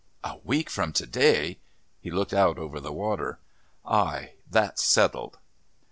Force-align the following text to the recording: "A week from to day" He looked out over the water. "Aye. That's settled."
"A 0.23 0.39
week 0.39 0.71
from 0.71 0.93
to 0.93 1.05
day" 1.05 1.59
He 2.01 2.09
looked 2.09 2.33
out 2.33 2.57
over 2.57 2.79
the 2.79 2.91
water. 2.91 3.37
"Aye. 3.85 4.31
That's 4.49 4.83
settled." 4.83 5.37